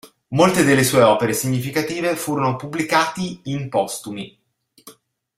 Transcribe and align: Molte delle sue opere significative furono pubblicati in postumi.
Molte 0.29 0.63
delle 0.63 0.83
sue 0.83 1.03
opere 1.03 1.31
significative 1.31 2.15
furono 2.15 2.55
pubblicati 2.55 3.39
in 3.43 3.69
postumi. 3.69 4.35